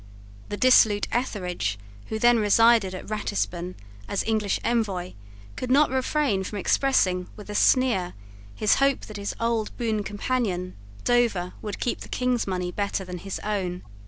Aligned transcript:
The 0.49 0.57
dissolute 0.57 1.07
Etherege, 1.11 1.77
who 2.07 2.17
then 2.17 2.39
resided 2.39 2.95
at 2.95 3.05
Ratisbon 3.07 3.75
as 4.07 4.23
English 4.23 4.59
envoy, 4.63 5.13
could 5.55 5.69
not 5.69 5.91
refrain 5.91 6.43
from 6.43 6.57
expressing, 6.57 7.27
with 7.35 7.51
a 7.51 7.53
sneer, 7.53 8.15
his 8.55 8.77
hope 8.81 9.01
that 9.01 9.17
his 9.17 9.35
old 9.39 9.77
boon 9.77 10.03
companion, 10.03 10.73
Dover, 11.03 11.53
would 11.61 11.79
keep 11.79 11.99
the 11.99 12.09
King's 12.09 12.47
money 12.47 12.71
better 12.71 13.05
than 13.05 13.19
his 13.19 13.37
own. 13.43 13.83